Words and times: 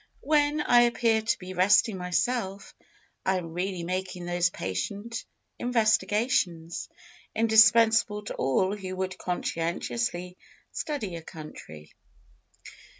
When 0.21 0.61
I 0.61 0.81
appear 0.85 1.21
to 1.21 1.37
be 1.37 1.53
resting 1.53 1.95
myself, 1.95 2.73
I 3.23 3.37
am 3.37 3.53
really 3.53 3.83
making 3.83 4.25
those 4.25 4.49
patient 4.49 5.23
investigations, 5.59 6.89
indispensable 7.35 8.23
to 8.23 8.33
all 8.33 8.75
who 8.75 8.95
would 8.95 9.19
conscientiously 9.19 10.39
study 10.71 11.17
a 11.17 11.21
country." 11.21 11.91